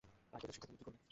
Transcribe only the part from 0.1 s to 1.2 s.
তাইতো, এসব শিখে তুমি কী করবে?